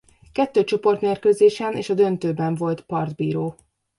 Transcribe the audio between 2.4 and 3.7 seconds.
volt partbíró.